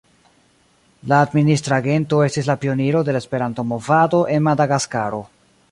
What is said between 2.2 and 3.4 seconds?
estis la pioniro de la